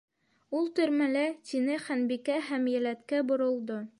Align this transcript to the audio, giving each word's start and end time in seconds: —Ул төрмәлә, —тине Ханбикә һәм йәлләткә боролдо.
—Ул 0.59 0.63
төрмәлә, 0.79 1.25
—тине 1.49 1.77
Ханбикә 1.85 2.39
һәм 2.49 2.67
йәлләткә 2.75 3.23
боролдо. 3.33 3.81